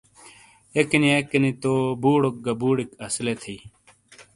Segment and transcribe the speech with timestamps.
[0.79, 3.57] اکنیا اکنی تو بوڑوک گہ بوڑیک اسیلے تھئ۔